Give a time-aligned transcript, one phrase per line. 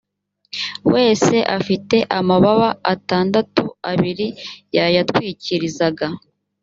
[0.93, 4.27] wese afite amababa atandatu abiri
[4.75, 6.07] yayatwikirizaga